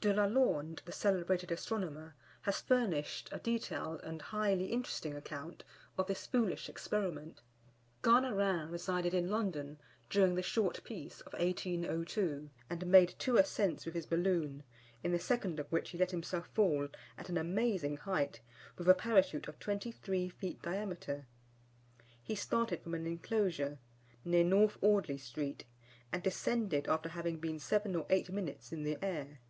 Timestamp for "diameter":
20.62-21.26